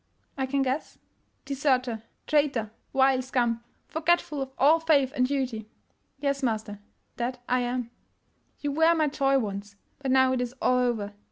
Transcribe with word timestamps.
""I 0.39 0.47
can 0.47 0.63
guess." 0.63 0.97
"Deserter— 1.45 2.01
traitor— 2.25 2.71
vile 2.95 3.21
scum, 3.21 3.63
forgetful 3.87 4.41
of 4.41 4.51
all 4.57 4.79
faith 4.79 5.13
and 5.15 5.27
duty! 5.27 5.69
""Yes, 6.19 6.41
master— 6.41 6.79
that 7.21 7.39
I 7.47 7.59
am." 7.59 7.91
''You 8.61 8.71
were 8.71 8.95
my 8.95 9.09
joy 9.09 9.37
once. 9.37 9.75
But 9.99 10.09
now 10.09 10.33
it 10.33 10.41
is 10.41 10.55
all 10.59 10.79
over. 10.79 11.13